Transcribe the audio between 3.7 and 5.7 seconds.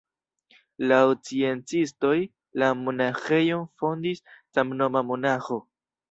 fondis samnoma monaĥo.